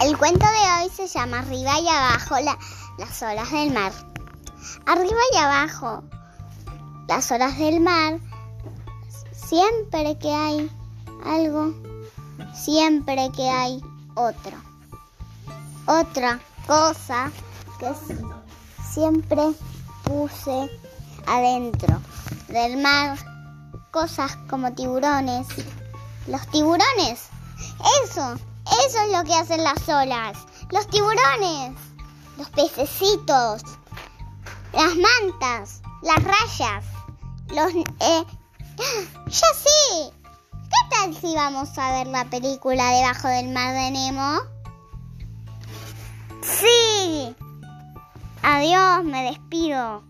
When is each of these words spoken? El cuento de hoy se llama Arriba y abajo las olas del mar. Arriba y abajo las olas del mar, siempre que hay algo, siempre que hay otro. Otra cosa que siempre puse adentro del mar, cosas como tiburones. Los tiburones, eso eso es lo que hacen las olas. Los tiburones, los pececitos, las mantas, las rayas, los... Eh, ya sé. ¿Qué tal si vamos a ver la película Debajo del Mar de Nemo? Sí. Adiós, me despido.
El 0.00 0.18
cuento 0.18 0.44
de 0.44 0.82
hoy 0.82 0.90
se 0.90 1.06
llama 1.06 1.38
Arriba 1.38 1.78
y 1.80 1.88
abajo 1.88 2.36
las 2.98 3.22
olas 3.22 3.50
del 3.50 3.72
mar. 3.72 3.92
Arriba 4.86 5.20
y 5.32 5.36
abajo 5.36 6.02
las 7.08 7.30
olas 7.30 7.56
del 7.58 7.80
mar, 7.80 8.18
siempre 9.32 10.18
que 10.18 10.34
hay 10.34 10.70
algo, 11.24 11.72
siempre 12.54 13.30
que 13.36 13.48
hay 13.48 13.80
otro. 14.14 14.52
Otra 15.86 16.40
cosa 16.66 17.30
que 17.78 17.92
siempre 18.92 19.42
puse 20.02 20.70
adentro 21.26 22.00
del 22.48 22.78
mar, 22.78 23.16
cosas 23.90 24.36
como 24.50 24.72
tiburones. 24.72 25.46
Los 26.26 26.46
tiburones, 26.48 27.28
eso 28.02 28.36
eso 28.86 28.98
es 29.00 29.12
lo 29.12 29.24
que 29.24 29.34
hacen 29.34 29.62
las 29.62 29.88
olas. 29.88 30.38
Los 30.70 30.86
tiburones, 30.88 31.76
los 32.38 32.48
pececitos, 32.50 33.62
las 34.72 34.96
mantas, 34.96 35.82
las 36.02 36.22
rayas, 36.22 36.84
los... 37.48 37.74
Eh, 37.74 38.24
ya 39.26 39.30
sé. 39.30 40.12
¿Qué 40.50 40.96
tal 40.96 41.14
si 41.14 41.34
vamos 41.34 41.76
a 41.78 41.92
ver 41.92 42.06
la 42.08 42.24
película 42.24 42.90
Debajo 42.90 43.28
del 43.28 43.50
Mar 43.50 43.74
de 43.74 43.90
Nemo? 43.90 44.40
Sí. 46.42 47.36
Adiós, 48.42 49.04
me 49.04 49.24
despido. 49.24 50.02